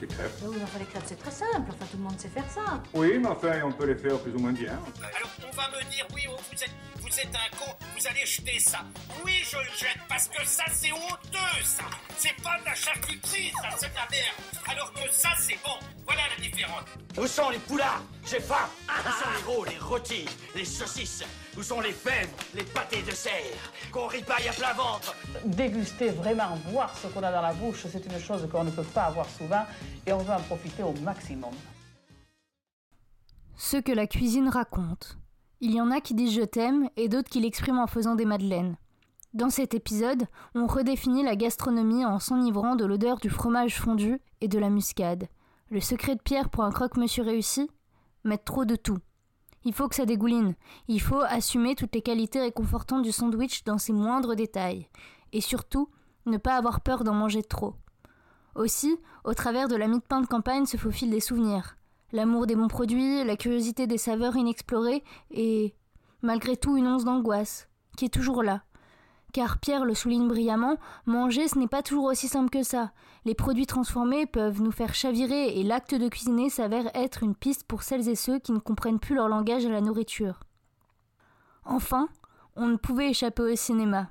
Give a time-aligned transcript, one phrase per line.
[0.00, 0.30] des crêpes.
[0.42, 1.68] Oui, mais enfin, les crêpes, c'est très simple.
[1.68, 2.82] Enfin, tout le monde sait faire ça.
[2.94, 4.72] Oui, mais enfin, on peut les faire plus ou moins bien.
[5.02, 8.26] Alors on va me dire, oui, oh, vous êtes, vous êtes un con, vous allez
[8.26, 8.80] jeter ça.
[9.24, 11.84] Oui, je le jette parce que ça, c'est honteux, ça.
[12.18, 14.70] C'est pas de la charcuterie, ça, c'est de la merde.
[14.70, 15.78] Alors que ça, c'est bon.
[16.04, 16.84] Voilà la différence.
[17.18, 18.02] Où sont les poulards?
[18.28, 21.24] J'ai faim Où sont les rôles, les rôtis, les saucisses?
[21.58, 25.14] Où sont les fèves, les pâtés de serre Qu'on ripaille à plein ventre
[25.46, 28.82] Déguster, vraiment voir ce qu'on a dans la bouche, c'est une chose qu'on ne peut
[28.82, 29.64] pas avoir souvent
[30.06, 31.54] et on veut en profiter au maximum.
[33.56, 35.16] Ce que la cuisine raconte.
[35.62, 38.26] Il y en a qui disent je t'aime et d'autres qui l'expriment en faisant des
[38.26, 38.76] madeleines.
[39.32, 44.48] Dans cet épisode, on redéfinit la gastronomie en s'enivrant de l'odeur du fromage fondu et
[44.48, 45.28] de la muscade.
[45.70, 47.70] Le secret de Pierre pour un croque-monsieur réussi?
[48.24, 48.98] Mettre trop de tout.
[49.66, 50.54] Il faut que ça dégouline.
[50.86, 54.88] Il faut assumer toutes les qualités réconfortantes du sandwich dans ses moindres détails.
[55.32, 55.88] Et surtout,
[56.24, 57.74] ne pas avoir peur d'en manger trop.
[58.54, 61.76] Aussi, au travers de la mie de pain de campagne se faufilent des souvenirs.
[62.12, 65.74] L'amour des bons produits, la curiosité des saveurs inexplorées et,
[66.22, 68.62] malgré tout, une once d'angoisse, qui est toujours là.
[69.32, 72.92] Car Pierre le souligne brillamment, manger ce n'est pas toujours aussi simple que ça.
[73.24, 77.64] Les produits transformés peuvent nous faire chavirer et l'acte de cuisiner s'avère être une piste
[77.64, 80.40] pour celles et ceux qui ne comprennent plus leur langage à la nourriture.
[81.64, 82.08] Enfin,
[82.54, 84.10] on ne pouvait échapper au cinéma.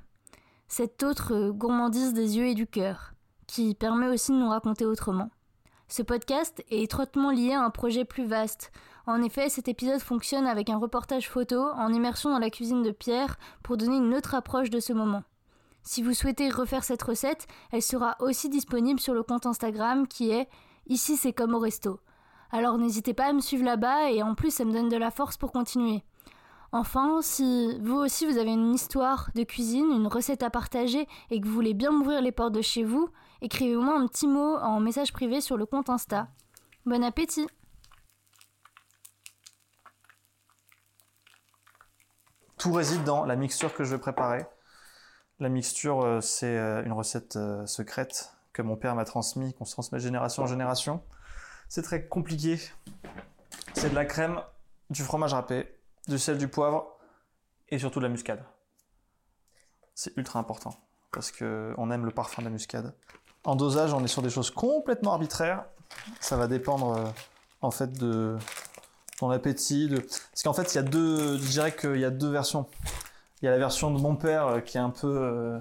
[0.68, 3.14] Cette autre gourmandise des yeux et du cœur,
[3.46, 5.30] qui permet aussi de nous raconter autrement.
[5.88, 8.72] Ce podcast est étroitement lié à un projet plus vaste.
[9.06, 12.90] En effet, cet épisode fonctionne avec un reportage photo en immersion dans la cuisine de
[12.90, 15.22] Pierre pour donner une autre approche de ce moment.
[15.84, 20.30] Si vous souhaitez refaire cette recette, elle sera aussi disponible sur le compte Instagram qui
[20.30, 20.48] est
[20.88, 22.00] Ici c'est comme au resto.
[22.50, 25.12] Alors n'hésitez pas à me suivre là-bas et en plus ça me donne de la
[25.12, 26.02] force pour continuer.
[26.72, 31.40] Enfin, si vous aussi vous avez une histoire de cuisine, une recette à partager et
[31.40, 33.08] que vous voulez bien m'ouvrir les portes de chez vous,
[33.42, 36.28] écrivez-moi un petit mot en message privé sur le compte Insta.
[36.84, 37.46] Bon appétit
[42.58, 44.46] Tout réside dans la mixture que je vais préparer.
[45.38, 49.66] La mixture, euh, c'est euh, une recette euh, secrète que mon père m'a transmise, qu'on
[49.66, 51.02] se transmet de génération en génération.
[51.68, 52.58] C'est très compliqué.
[53.74, 54.40] C'est de la crème,
[54.88, 56.96] du fromage râpé, du sel, du poivre
[57.68, 58.42] et surtout de la muscade.
[59.94, 60.74] C'est ultra important
[61.12, 62.94] parce qu'on aime le parfum de la muscade.
[63.46, 65.64] En dosage, on est sur des choses complètement arbitraires.
[66.20, 67.12] Ça va dépendre
[67.62, 68.36] en fait de
[69.18, 69.88] ton appétit.
[69.88, 72.66] Parce qu'en fait, il y a deux, je dirais qu'il y a deux versions.
[73.40, 75.60] Il y a la version de mon père euh, qui est un peu, euh,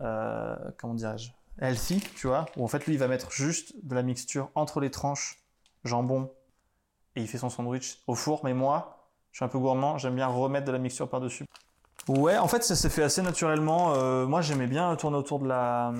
[0.00, 1.30] euh, comment dirais-je,
[1.60, 4.80] healthy, tu vois, où en fait lui il va mettre juste de la mixture entre
[4.80, 5.38] les tranches,
[5.84, 6.32] jambon,
[7.14, 8.40] et il fait son sandwich au four.
[8.42, 11.44] Mais moi, je suis un peu gourmand, j'aime bien remettre de la mixture par-dessus.
[12.08, 13.94] Ouais, en fait ça s'est fait assez naturellement.
[14.26, 15.92] moi j'aimais bien tourner autour de la,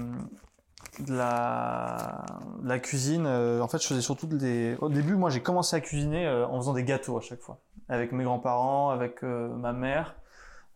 [0.98, 3.26] de la, cuisine.
[3.26, 4.76] en fait je faisais surtout des...
[4.80, 7.58] Au début moi j'ai commencé à cuisiner en faisant des gâteaux à chaque fois.
[7.88, 10.16] Avec mes grands-parents, avec ma mère.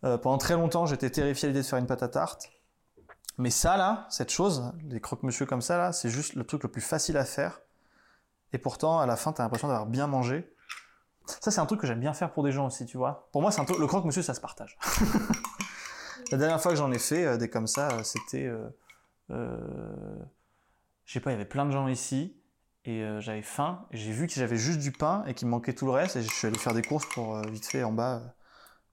[0.04, 2.50] Euh, pendant très longtemps, j'étais terrifié à l'idée de faire une pâte à tarte.
[3.38, 6.68] Mais ça, là, cette chose, les croque-monsieur comme ça, là, c'est juste le truc le
[6.68, 7.62] plus facile à faire.
[8.52, 10.53] Et pourtant, à la fin, t'as l'impression d'avoir bien mangé.
[11.26, 13.28] Ça, c'est un truc que j'aime bien faire pour des gens aussi, tu vois.
[13.32, 14.76] Pour moi, c'est un truc, le croque-monsieur, ça se partage.
[16.30, 18.50] la dernière fois que j'en ai fait euh, des comme ça, euh, c'était,
[19.30, 20.18] euh,
[21.04, 22.36] je sais pas, il y avait plein de gens ici
[22.84, 23.86] et j'avais faim.
[23.92, 26.22] J'ai vu que j'avais juste du pain et qu'il me manquait tout le reste et
[26.22, 28.20] je suis allé faire des courses pour vite fait en bas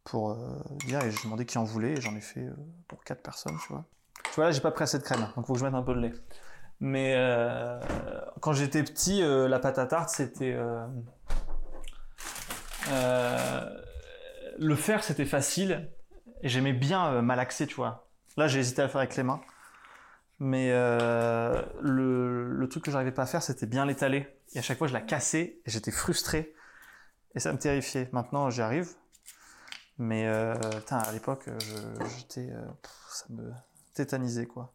[0.06, 0.38] pour
[0.86, 2.48] dire et je demandais qui en voulait et j'en ai fait
[2.88, 3.84] pour quatre personnes, tu vois.
[4.24, 5.82] Tu vois là, j'ai pas pris assez de crème, donc faut que je mette un
[5.82, 6.14] peu de lait.
[6.82, 7.80] Mais euh,
[8.40, 10.84] quand j'étais petit, euh, la pâte à tarte, c'était euh,
[14.58, 15.90] le faire, c'était facile
[16.42, 18.08] et j'aimais bien malaxer, tu vois.
[18.38, 19.42] Là, j'ai hésité à le faire avec les mains.
[20.40, 24.28] Mais le, le, truc que j'arrivais pas à faire, c'était bien l'étaler.
[24.54, 26.54] Et à chaque fois, je la cassais et j'étais frustré.
[27.36, 28.10] Et ça me terrifiait.
[28.12, 28.90] Maintenant, j'y arrive.
[29.98, 30.56] Mais euh,
[30.90, 31.48] à l'époque,
[32.18, 32.50] j'étais,
[33.08, 33.52] ça me
[33.94, 34.74] tétanisait quoi.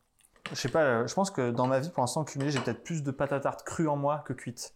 [0.50, 3.02] Je sais pas, je pense que dans ma vie, pour l'instant, cumulé, j'ai peut-être plus
[3.02, 4.73] de pâte à tarte crue en moi que cuite.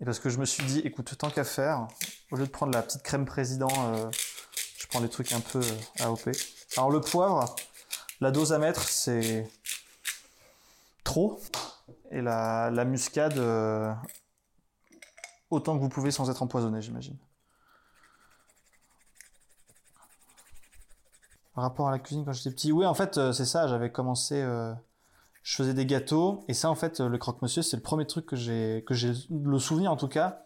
[0.00, 1.86] Et parce que je me suis dit, écoute, tant qu'à faire,
[2.30, 4.10] au lieu de prendre la petite crème président, euh,
[4.78, 6.30] je prends des trucs un peu euh, AOP.
[6.76, 7.54] Alors le poivre,
[8.20, 9.46] la dose à mettre, c'est
[11.04, 11.38] trop.
[12.10, 13.92] Et la, muscade, euh,
[15.50, 17.18] autant que vous pouvez sans être empoisonné, j'imagine.
[21.54, 24.42] Rapport à la cuisine quand j'étais petit, oui, en fait, c'est ça, j'avais commencé,
[25.42, 28.36] je faisais des gâteaux, et ça, en fait, le croque-monsieur, c'est le premier truc que
[28.36, 30.44] j'ai, que j'ai le souvenir, en tout cas,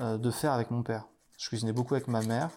[0.00, 1.06] euh, de faire avec mon père.
[1.38, 2.50] Je cuisinais beaucoup avec ma mère.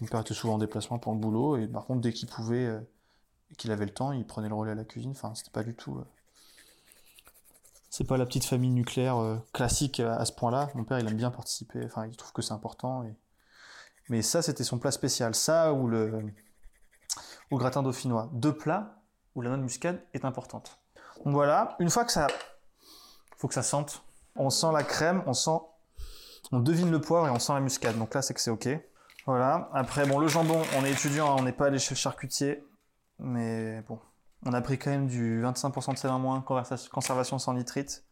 [0.00, 2.66] Mon père était souvent en déplacement pour le boulot, et par contre, dès qu'il pouvait,
[2.66, 2.80] euh,
[3.56, 5.10] qu'il avait le temps, il prenait le relais à la cuisine.
[5.12, 6.02] Enfin, c'était pas du tout.
[7.90, 10.70] c'est pas la petite famille nucléaire euh, classique à, ce point-là.
[10.74, 11.84] Mon père, il aime bien participer.
[11.84, 13.04] Enfin, il trouve que c'est important.
[14.08, 15.34] Mais ça, c'était son plat spécial.
[15.34, 16.32] Ça ou le,
[17.50, 18.30] le gratin dauphinois.
[18.32, 19.02] Deux plats
[19.34, 20.80] où la noix de muscade est importante.
[21.24, 21.76] Voilà.
[21.78, 22.26] Une fois que ça,
[23.36, 24.02] faut que ça sente.
[24.36, 25.58] On sent la crème, on sent,
[26.52, 27.98] on devine le poivre et on sent la muscade.
[27.98, 28.68] Donc là, c'est que c'est ok.
[29.26, 29.70] Voilà.
[29.72, 32.64] Après, bon, le jambon, on est étudiant, hein, on n'est pas allé chez le charcutier,
[33.18, 33.98] mais bon,
[34.44, 36.44] on a pris quand même du 25% de sel en moins,
[36.92, 38.04] conservation sans nitrite,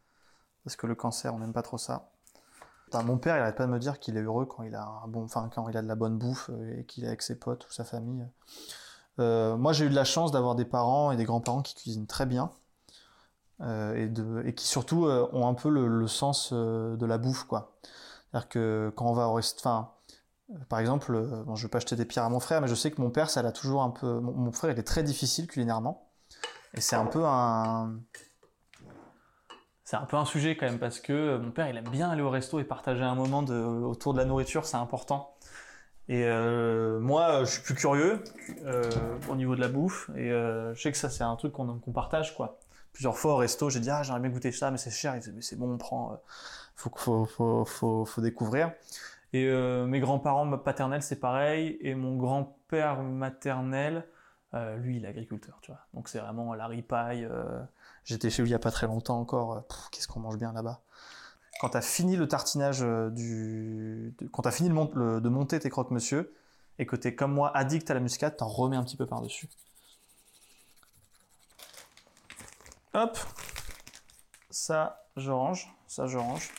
[0.64, 2.10] parce que le cancer, on n'aime pas trop ça.
[3.02, 5.08] Mon père, il arrête pas de me dire qu'il est heureux quand il a un
[5.08, 7.66] bon, enfin quand a de la bonne bouffe euh, et qu'il est avec ses potes
[7.66, 8.24] ou sa famille.
[9.18, 12.06] Euh, moi, j'ai eu de la chance d'avoir des parents et des grands-parents qui cuisinent
[12.06, 12.52] très bien
[13.60, 17.76] euh, et, qui surtout euh, ont un peu le, sens euh, de la bouffe, quoi.
[18.30, 19.92] C'est-à-dire que quand on va au rest- enfin,
[20.50, 21.16] euh, par exemple,
[21.46, 23.10] bon, je vais pas jeter des pierres à mon frère, mais je sais que mon
[23.10, 24.18] père, ça l'a toujours un peu.
[24.20, 26.10] Mon, frère, il est très difficile culinairement,
[26.74, 28.00] et c'est un peu un.
[29.84, 32.22] C'est un peu un sujet quand même parce que mon père, il aime bien aller
[32.22, 35.36] au resto et partager un moment autour de la nourriture, c'est important.
[36.08, 38.24] Et moi, je suis plus curieux
[39.28, 42.34] au niveau de la bouffe, et je sais que ça, c'est un truc qu'on partage,
[42.34, 42.58] quoi.
[42.94, 45.14] Plusieurs fois au resto, j'ai dit ah j'aimerais bien goûter ça, mais c'est cher.
[45.16, 46.12] Il disait mais c'est bon, on prend.
[46.14, 46.16] euh,
[46.76, 48.72] faut, faut, faut, faut, faut découvrir.
[49.34, 51.76] Et euh, mes grands-parents paternels, c'est pareil.
[51.82, 54.06] Et mon grand-père maternel,
[54.54, 55.80] euh, lui, il est agriculteur, tu vois.
[55.94, 57.24] Donc c'est vraiment la ripaille.
[57.30, 57.60] euh,
[58.04, 59.64] J'étais chez lui il y a pas très longtemps encore.
[59.92, 60.80] Qu'est-ce qu'on mange bien là-bas.
[61.60, 62.80] Quand tu as fini le tartinage
[63.12, 64.14] du.
[64.32, 66.34] quand tu as fini de monter tes croque-monsieur,
[66.78, 69.06] et que tu es comme moi addict à la muscade, t'en remets un petit peu
[69.06, 69.48] par-dessus.
[72.94, 73.18] Hop.
[74.50, 75.68] Ça, je range.
[75.88, 76.50] Ça, je range.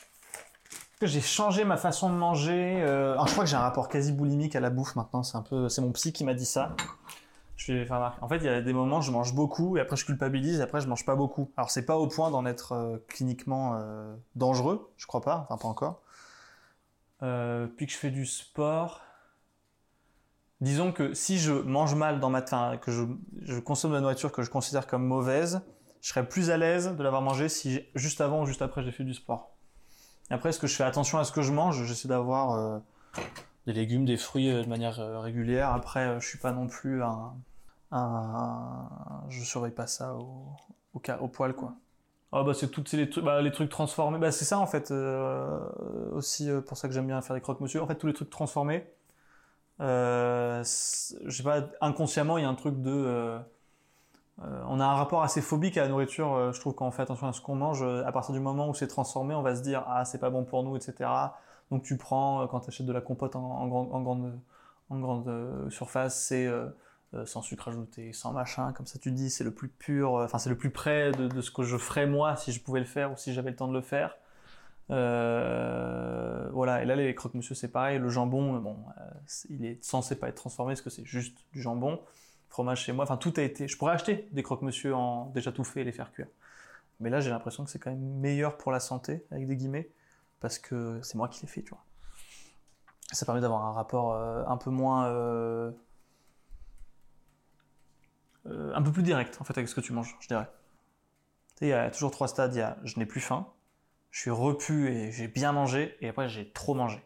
[1.02, 2.82] J'ai changé ma façon de manger.
[2.84, 5.24] euh, alors, je crois que j'ai un rapport quasi boulimique à la bouffe maintenant.
[5.24, 6.76] C'est un peu, c'est mon psy qui m'a dit ça.
[7.56, 8.22] Je vais faire remarquer.
[8.22, 10.60] En fait, il y a des moments où je mange beaucoup et après je culpabilise
[10.60, 11.52] et après je mange pas beaucoup.
[11.56, 15.58] Alors c'est pas au point d'en être euh, cliniquement euh, dangereux, je crois pas, enfin
[15.58, 16.02] pas encore.
[17.78, 19.02] Puis que je fais du sport.
[20.62, 24.32] Disons que si je mange mal dans ma, enfin, que je consomme de la nourriture
[24.32, 25.62] que je considère comme mauvaise,
[26.06, 28.92] je serais plus à l'aise de l'avoir mangé si juste avant ou juste après j'ai
[28.92, 29.50] fait du sport.
[30.30, 31.84] Après, est-ce que je fais attention à ce que je mange?
[31.84, 32.78] J'essaie d'avoir euh,
[33.66, 35.72] des légumes, des fruits euh, de manière euh, régulière.
[35.72, 37.34] Après, je suis pas non plus un,
[37.90, 38.88] un-
[39.30, 40.46] je surveille pas ça au,
[40.94, 41.74] au, au poil quoi.
[42.32, 44.20] Ah bah c'est toutes les trucs, bah, les trucs transformés.
[44.20, 44.94] Bah c'est ça en fait
[46.12, 47.82] aussi pour ça que j'aime bien faire des croque-monsieur.
[47.82, 48.86] En fait, tous les trucs transformés.
[49.80, 53.40] Je pas, inconsciemment, il y a un truc de.
[54.44, 56.92] Euh, on a un rapport assez phobique à la nourriture, euh, je trouve, quand on
[56.92, 57.82] fait attention à ce qu'on mange.
[57.84, 60.30] euh, À partir du moment où c'est transformé, on va se dire Ah, c'est pas
[60.30, 61.10] bon pour nous, etc.
[61.72, 64.40] Donc tu prends, quand tu achètes de la compote en, en grande,
[64.90, 66.48] en grande, surface, c'est
[67.26, 70.50] sans sucre ajouté, sans machin, comme ça tu dis c'est le plus pur, enfin c'est
[70.50, 73.18] le plus près de, ce que je ferais moi si je pouvais le faire ou
[73.18, 74.16] si j'avais le temps de le faire.
[74.90, 78.78] Voilà, et là les croque-monsieur c'est pareil, le jambon, bon,
[79.50, 82.00] il est censé pas être transformé parce que c'est juste du jambon.
[82.50, 83.68] Fromage chez moi, enfin tout a été.
[83.68, 86.28] Je pourrais acheter des croque-monsieur en déjà tout fait et les faire cuire.
[87.00, 89.90] Mais là j'ai l'impression que c'est quand même meilleur pour la santé, avec des guillemets,
[90.40, 91.84] parce que c'est moi qui l'ai fait, tu vois.
[93.12, 95.08] Ça permet d'avoir un rapport euh, un peu moins.
[95.08, 95.72] euh,
[98.48, 100.48] euh, un peu plus direct en fait avec ce que tu manges, je dirais.
[101.56, 102.54] Tu sais, il y a toujours trois stades.
[102.56, 103.48] Il y a je n'ai plus faim,
[104.12, 107.02] je suis repu et j'ai bien mangé, et après j'ai trop mangé.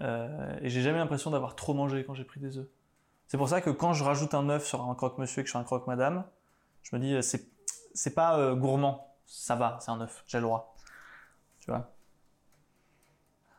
[0.00, 2.68] Et j'ai jamais l'impression d'avoir trop mangé quand j'ai pris des œufs.
[3.28, 5.52] C'est pour ça que quand je rajoute un œuf sur un croque-monsieur et que je
[5.52, 6.24] fais un croque-madame,
[6.82, 7.46] je me dis euh, c'est
[7.94, 10.74] c'est pas euh, gourmand, ça va, c'est un œuf, j'ai le droit.
[11.60, 11.92] Tu vois?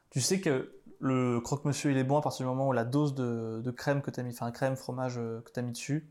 [0.09, 3.13] Tu sais que le croque-monsieur il est bon à partir du moment où la dose
[3.13, 6.09] de, crème que tu as mis, enfin crème, fromage euh, que tu as mis dessus,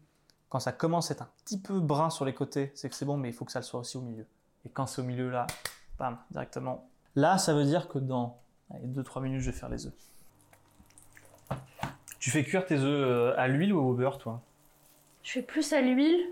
[0.48, 3.04] quand ça commence à être un petit peu brun sur les côtés, c'est que c'est
[3.04, 4.26] bon, mais il faut que ça le soit aussi au milieu.
[4.64, 5.46] Et quand c'est au milieu là,
[5.98, 6.88] bam, directement.
[7.16, 8.40] Là, ça veut dire que dans
[8.72, 9.94] 2-3 minutes, je vais faire les œufs.
[12.18, 14.40] Tu fais cuire tes œufs euh, à l'huile ou au beurre, toi?
[15.22, 16.26] Je fais plus à l'huile.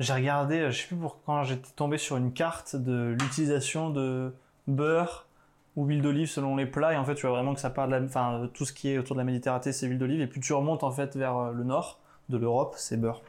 [0.00, 3.90] J'ai regardé, euh, je sais plus pour quand j'étais tombé sur une carte de l'utilisation
[3.90, 4.32] de
[4.66, 5.26] beurre
[5.76, 7.86] ou huile d'olive selon les plats, et en fait, tu vois vraiment que ça part
[7.86, 10.20] de la, enfin, euh, tout ce qui est autour de la Méditerranée, c'est huile d'olive,
[10.20, 13.22] et plus tu remontes en fait vers le nord de l'Europe, c'est beurre.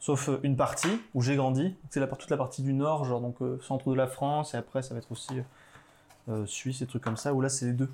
[0.00, 3.42] Sauf une partie où j'ai grandi, c'est la, toute la partie du nord, genre donc
[3.42, 5.42] euh, centre de la France, et après ça va être aussi
[6.28, 7.90] euh, Suisse et trucs comme ça, où là c'est les deux.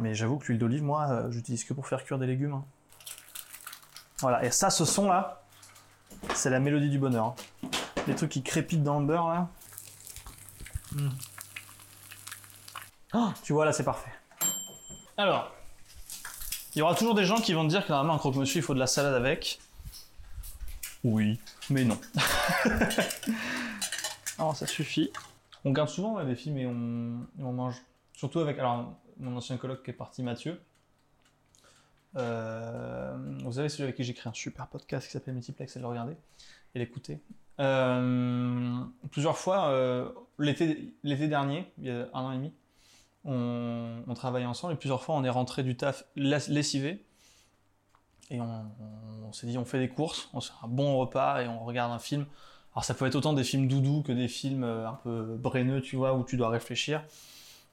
[0.00, 2.54] Mais j'avoue que l'huile d'olive, moi, euh, j'utilise que pour faire cuire des légumes.
[2.54, 2.64] hein.
[4.20, 5.42] Voilà, et ça, ce son là,
[6.34, 7.26] c'est la mélodie du bonheur.
[7.26, 7.34] hein.
[8.06, 9.48] Les trucs qui crépitent dans le beurre là.
[10.92, 11.08] Mm.
[13.14, 14.10] Oh, tu vois là, c'est parfait.
[15.16, 15.52] Alors,
[16.74, 18.62] il y aura toujours des gens qui vont te dire que normalement un croque-monsieur il
[18.62, 19.60] faut de la salade avec.
[21.04, 21.40] Oui,
[21.70, 21.98] mais non.
[24.38, 25.10] Alors, ça suffit.
[25.64, 27.76] On garde souvent des films et on, et on mange.
[28.14, 30.60] Surtout avec alors, mon ancien coloc qui est parti, Mathieu.
[32.16, 35.80] Euh, vous savez, celui avec qui j'ai créé un super podcast qui s'appelle Multiplex, et
[35.80, 36.16] le regarder
[36.74, 37.20] et l'écouter.
[37.60, 40.92] Euh, plusieurs fois, euh, l'été
[41.28, 42.52] dernier, il y a un an et demi,
[43.24, 47.04] on, travaillait ensemble et plusieurs fois on est rentré du taf lessivé
[48.30, 51.48] et on, s'est dit on fait des courses, on se fait un bon repas et
[51.48, 52.26] on regarde un film.
[52.72, 55.96] Alors ça peut être autant des films doudous que des films un peu brenneux, tu
[55.96, 57.02] vois, où tu dois réfléchir.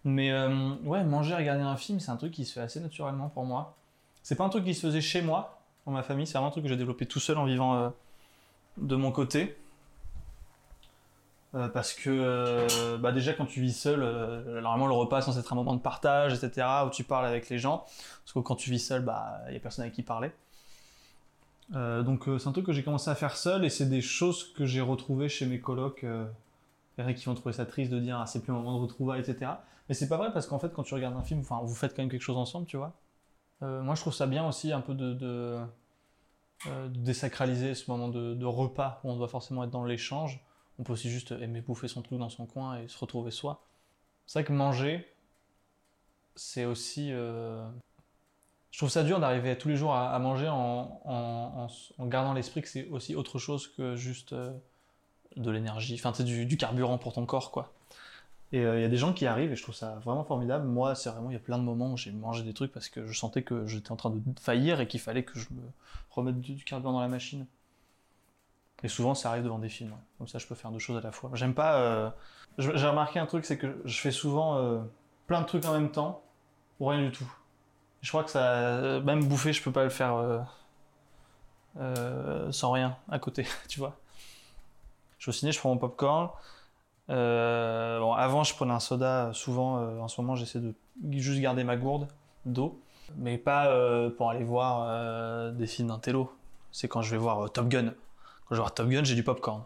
[0.07, 3.27] Mais euh, ouais, manger, regarder un film, c'est un truc qui se fait assez naturellement
[3.27, 3.75] pour moi.
[4.23, 6.51] C'est pas un truc qui se faisait chez moi, dans ma famille, c'est vraiment un
[6.51, 7.89] truc que j'ai développé tout seul en vivant euh,
[8.77, 9.57] de mon côté.
[11.55, 13.99] Euh, parce que euh, bah déjà quand tu vis seul,
[14.61, 17.59] normalement le repas censé être un moment de partage, etc., où tu parles avec les
[17.59, 17.79] gens.
[18.23, 20.31] Parce que quand tu vis seul, bah il y a personne avec qui parler.
[21.71, 24.65] Donc c'est un truc que j'ai commencé à faire seul et c'est des choses que
[24.65, 26.05] j'ai retrouvées chez mes colocs.
[26.97, 28.55] Il y en a qui vont trouver ça triste de dire ah, c'est plus un
[28.55, 29.51] moment de retrouvailles, etc.
[29.87, 31.95] Mais c'est pas vrai parce qu'en fait quand tu regardes un film, enfin vous faites
[31.95, 32.93] quand même quelque chose ensemble, tu vois.
[33.63, 35.59] Euh, moi je trouve ça bien aussi un peu de,
[36.67, 40.43] euh, désacraliser ce moment de, repas où on doit forcément être dans l'échange.
[40.79, 43.63] On peut aussi juste aimer bouffer son truc dans son coin et se retrouver soi.
[44.25, 45.07] C'est vrai que manger,
[46.35, 47.11] c'est aussi.
[47.11, 47.67] euh,
[48.71, 51.69] Je trouve ça dur d'arriver tous les jours à, manger en,
[52.01, 54.35] gardant l'esprit que c'est aussi autre chose que juste
[55.35, 57.73] de l'énergie, enfin du, du carburant pour ton corps quoi.
[58.53, 60.65] Et euh, il y a des gens qui arrivent et je trouve ça vraiment formidable.
[60.65, 62.87] Moi, c'est vraiment, il y a plein de moments où j'ai mangé des trucs parce
[62.87, 65.61] que je sentais que j'étais en train de faillir et qu'il fallait que je me
[66.11, 67.45] remette du, carburant dans la machine.
[68.83, 69.93] Et souvent, ça arrive devant des films.
[70.17, 71.31] Comme ça, je peux faire deux choses à la fois.
[71.33, 71.79] J'aime pas.
[71.81, 72.09] euh,
[72.57, 74.79] J'ai remarqué un truc, c'est que je fais souvent euh,
[75.25, 76.23] plein de trucs en même temps
[76.79, 77.29] ou rien du tout.
[78.01, 79.01] Je crois que ça.
[79.01, 80.45] Même bouffer, je peux pas le faire
[82.51, 83.97] sans rien à côté, tu vois.
[85.31, 86.29] Je je prends mon popcorn.
[87.09, 89.31] Euh, avant, je prenais un soda.
[89.33, 90.73] Souvent, euh, en ce moment, j'essaie de
[91.11, 92.07] juste garder ma gourde
[92.45, 92.79] d'eau.
[93.15, 96.31] Mais pas euh, pour aller voir euh, des films d'intello.
[96.71, 97.85] C'est quand je vais voir euh, Top Gun.
[97.85, 99.63] Quand je vais voir Top Gun, j'ai du popcorn.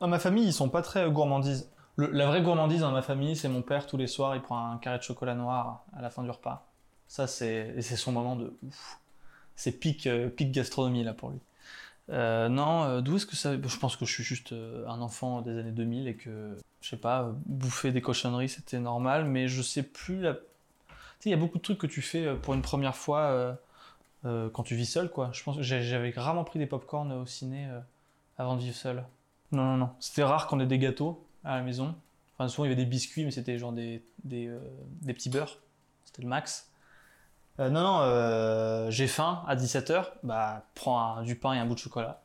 [0.00, 1.70] Dans ma famille, ils sont pas très euh, gourmandises.
[1.98, 4.78] La vraie gourmandise dans ma famille, c'est mon père tous les soirs, il prend un
[4.78, 6.68] carré de chocolat noir à la fin du repas.
[7.08, 8.56] Ça, c'est son moment de.
[9.56, 11.40] C'est pic, euh, pic gastronomie là pour lui.
[12.10, 15.00] Euh, non, euh, d'où est-ce que ça Je pense que je suis juste euh, un
[15.00, 19.48] enfant des années 2000 et que, je sais pas, bouffer des cochonneries c'était normal, mais
[19.48, 20.22] je sais plus.
[20.22, 23.58] Tu sais, il y a beaucoup de trucs que tu fais pour une première fois
[24.22, 25.30] quand tu vis seul, quoi.
[25.32, 27.68] Je pense que j'avais rarement pris des pop-corn au ciné
[28.36, 29.04] avant de vivre seul.
[29.52, 29.90] Non, non, non.
[30.00, 31.94] C'était rare qu'on ait des gâteaux à la maison.
[32.34, 34.50] Enfin, souvent il y avait des biscuits, mais c'était genre des, des,
[35.02, 35.58] des petits beurres.
[36.04, 36.67] C'était le max.
[37.60, 41.74] Euh, non, non, euh, j'ai faim à 17h, bah prends du pain et un bout
[41.74, 42.20] de chocolat.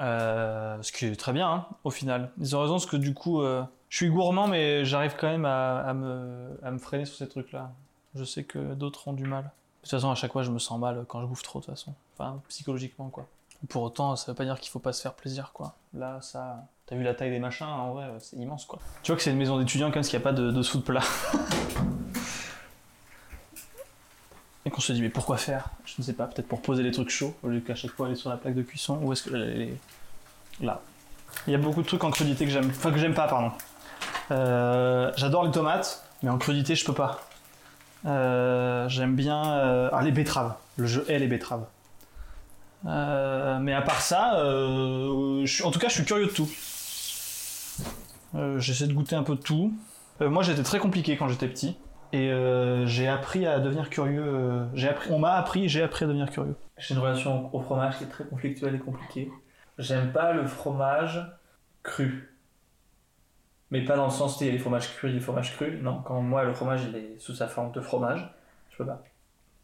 [0.00, 2.30] Euh, ce qui est très bien, hein, au final.
[2.38, 5.92] Ils ont raison, parce que du coup, je suis gourmand, mais j'arrive quand même à,
[5.94, 7.70] me, à me freiner sur ces trucs-là.
[8.14, 9.44] Je sais que d'autres ont du mal.
[9.44, 9.50] De
[9.82, 11.74] toute façon, à chaque fois, je me sens mal quand je bouffe trop, de toute
[11.74, 11.94] façon.
[12.16, 13.26] Enfin, psychologiquement, quoi.
[13.68, 15.74] Pour autant, ça veut pas dire qu'il faut pas se faire plaisir, quoi.
[15.94, 16.64] Là, ça...
[16.86, 18.78] T'as vu la taille des machins, en vrai, c'est immense, quoi.
[19.02, 20.62] Tu vois que c'est une maison d'étudiants, quand parce qu'il n'y a pas de, de
[20.62, 21.00] sous de plat.
[24.74, 25.68] Qu'on se dit, mais pourquoi faire?
[25.84, 28.06] Je ne sais pas, peut-être pour poser les trucs chauds, au lieu qu'à chaque fois
[28.06, 29.78] aller sur la plaque de cuisson, ou est-ce que les- les-
[30.60, 30.80] Là.
[31.46, 33.52] Il y a beaucoup de trucs en crudité que j'aime, enfin que j'aime pas, pardon.
[34.32, 37.20] Euh, J'adore les tomates, mais en crudité, je peux pas.
[38.04, 40.54] Euh, j'aime bien euh, ah, les betteraves.
[40.76, 41.66] Le jeu hais les betteraves.
[42.86, 46.50] Euh, mais à part ça, euh, en tout cas, je suis curieux de tout.
[48.34, 49.72] Euh, J'essaie de goûter un peu de tout.
[50.20, 51.76] Euh, moi, j'étais très compliqué quand j'étais petit.
[52.14, 54.22] Et euh, j'ai appris à devenir curieux.
[54.24, 56.54] euh, on m'a appris, j'ai appris à devenir curieux.
[56.78, 59.32] J'ai une relation au fromage qui est très conflictuelle et compliquée.
[59.78, 61.26] J'aime pas le fromage
[61.82, 62.32] cru.
[63.72, 65.82] Mais pas dans le sens, il y a les fromages crus et les fromages crus.
[65.82, 68.32] Non, quand moi, le fromage, il est sous sa forme de fromage,
[68.70, 69.02] je peux pas.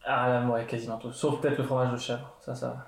[0.04, 1.12] Ah là, ouais, quasiment tout.
[1.12, 2.37] Sauf peut-être le fromage de chèvre.
[2.40, 2.66] Ça, ça.
[2.71, 2.87] va.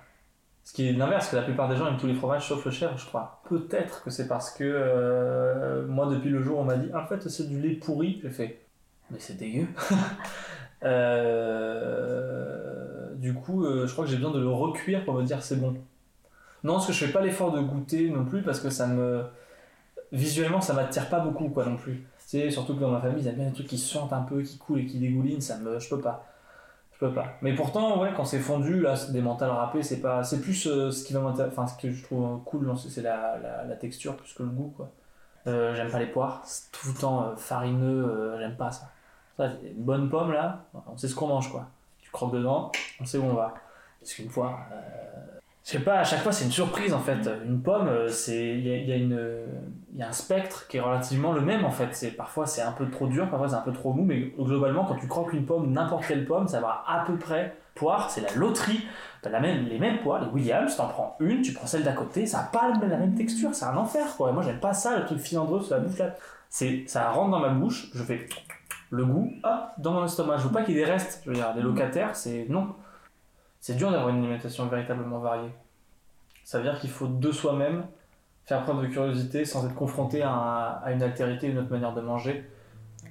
[0.64, 2.72] Ce qui est l'inverse, que la plupart des gens aiment tous les fromages sauf le
[2.72, 3.40] chèvre, je crois.
[3.48, 7.28] Peut-être que c'est parce que euh, moi, depuis le jour on m'a dit en fait,
[7.28, 8.60] c'est du lait pourri, j'ai fait
[9.10, 9.66] mais c'est dégueu.
[10.84, 12.34] Euh,
[13.14, 15.54] du coup, euh, je crois que j'ai besoin de le recuire pour me dire c'est
[15.54, 15.74] bon.
[16.64, 19.24] Non, parce que je fais pas l'effort de goûter non plus parce que ça me.
[20.12, 22.04] Visuellement, ça m'attire pas beaucoup quoi non plus.
[22.18, 24.42] Sais, surtout que dans ma famille, ils aiment bien les trucs qui sentent un peu,
[24.42, 25.78] qui coulent et qui dégoulinent, ça me.
[25.78, 26.26] Je peux pas.
[26.94, 27.26] Je peux pas.
[27.42, 30.24] Mais pourtant, ouais, quand c'est fondu, là, c'est des mentales râpées, c'est pas.
[30.24, 31.20] C'est plus euh, ce qui va.
[31.20, 34.50] Enfin, ce que je trouve cool, c'est c'est la, la, la texture plus que le
[34.50, 34.90] goût quoi.
[35.46, 38.88] Euh, j'aime pas les poires, c'est tout le temps euh, farineux, euh, j'aime pas ça.
[39.74, 41.66] Bonne pomme là, on sait ce qu'on mange quoi.
[42.00, 42.70] Tu croques dedans,
[43.00, 43.54] on sait où on va.
[44.00, 47.28] Parce qu'une fois, euh, Je sais pas, à chaque fois c'est une surprise en fait.
[47.46, 48.96] Une pomme, euh, c'est il y a, y a
[49.94, 51.88] y a un spectre qui est relativement le même en fait.
[51.92, 54.84] C'est parfois c'est un peu trop dur, parfois c'est un peu trop mou, mais globalement
[54.84, 57.56] quand tu croques une pomme, n'importe quelle pomme, ça va à peu près.
[57.74, 58.86] Poire, c'est la loterie.
[59.22, 61.92] T'as la même, les mêmes poires, les Williams, t'en prends une, tu prends celle d'à
[61.92, 64.30] côté, ça a pas la même- texture, c'est un enfer quoi.
[64.30, 66.14] Et moi j'aime pas ça, le truc filandreux sur la bouche là.
[66.50, 68.26] C'est, ça rentre dans ma bouche, je fais
[68.90, 70.36] le goût, hop, dans mon estomac.
[70.38, 71.22] Je veux pas qu'il y ait des restes.
[71.24, 72.74] Je veux dire, des locataires, c'est non.
[73.62, 75.52] C'est dur d'avoir une alimentation véritablement variée.
[76.42, 77.84] Ça veut dire qu'il faut de soi-même
[78.44, 82.44] faire preuve de curiosité sans être confronté à, une altérité, une autre manière de manger.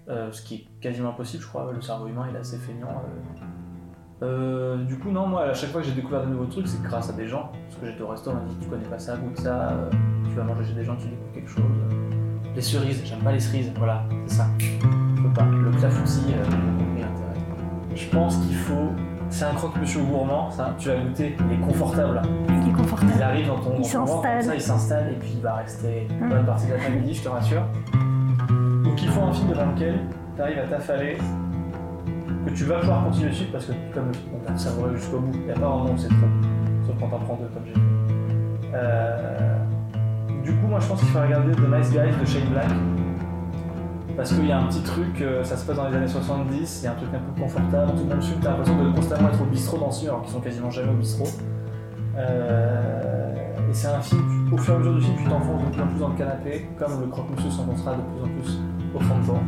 [0.09, 1.71] Euh, ce qui est quasiment impossible, je crois.
[1.71, 2.89] Le cerveau humain est assez feignant.
[2.89, 4.25] euh.
[4.25, 6.83] Euh, du coup, non, moi, à chaque fois que j'ai découvert de nouveaux trucs, c'est
[6.83, 7.49] grâce à des gens.
[7.69, 9.89] Parce que j'étais au resto, on m'a dit Tu connais pas ça, goûte ça,
[10.25, 11.63] tu vas manger chez des gens, tu découvres quelque chose.
[12.53, 14.47] Les cerises, j'aime pas les cerises, voilà, c'est ça.
[14.59, 15.45] Je peux pas.
[15.45, 16.43] Le clafoutis, euh,
[16.99, 17.95] l'intérêt.
[17.95, 18.91] Je pense qu'il faut.
[19.33, 22.21] C'est un croque-monsieur gourmand, ça, tu vas goûter, il est confortable.
[22.49, 23.13] Il est confortable.
[23.15, 24.43] Il arrive dans ton, Il dans s'installe.
[24.43, 26.29] ça, il s'installe et puis il va rester une Mm.
[26.29, 27.63] bonne partie de l'après-midi, je te rassure.
[28.83, 29.99] Donc il faut un film devant lequel
[30.35, 31.17] tu arrives à t'affaler,
[32.45, 35.31] que tu vas pouvoir continuer de suivre parce que comme on t'a savouré jusqu'au bout,
[35.33, 36.17] il n'y a pas un moment où c'est trop,
[36.85, 38.71] sauf quand t'en prends deux comme j'ai fait.
[38.75, 39.57] Euh,
[40.43, 42.67] du coup, moi je pense qu'il faut regarder The Nice Guys de Shane Black.
[44.21, 46.81] Parce qu'il y a un petit truc, euh, ça se passe dans les années 70,
[46.81, 49.29] il y a un truc un peu confortable, tout le monde t'as l'impression de constamment
[49.29, 51.27] être au bistrot film, alors qu'ils sont quasiment jamais au bistrot.
[52.17, 53.33] Euh,
[53.67, 55.81] et c'est un film, au fur et à mesure du film, tu t'enfonces de plus
[55.81, 58.59] en plus dans le canapé, comme le croque-monsieur s'enfoncera de plus en plus
[58.93, 59.39] au fond de toi.